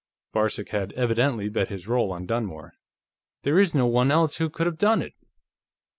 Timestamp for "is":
3.59-3.75